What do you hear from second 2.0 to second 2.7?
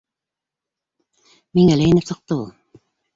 сыҡты ул.